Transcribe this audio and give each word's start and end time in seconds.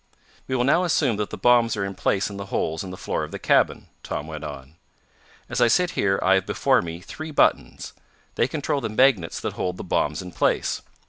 "We 0.47 0.55
will 0.55 0.63
now 0.63 0.83
assume 0.83 1.17
that 1.17 1.29
the 1.29 1.37
bombs 1.37 1.77
are 1.77 1.85
in 1.85 1.93
place 1.93 2.27
in 2.31 2.37
the 2.37 2.47
holes 2.47 2.83
in 2.83 2.89
the 2.89 2.97
floor 2.97 3.23
of 3.23 3.29
the 3.29 3.37
cabin," 3.37 3.85
Tom 4.01 4.25
went 4.25 4.43
on. 4.43 4.77
"As 5.47 5.61
I 5.61 5.67
sit 5.67 5.91
here 5.91 6.19
I 6.23 6.33
have 6.33 6.47
before 6.47 6.81
me 6.81 7.01
three 7.01 7.29
buttons. 7.29 7.93
They 8.33 8.47
control 8.47 8.81
the 8.81 8.89
magnets 8.89 9.39
that 9.41 9.53
hold 9.53 9.77
the 9.77 9.83
bombs 9.83 10.23
in 10.23 10.31
place. 10.31 10.81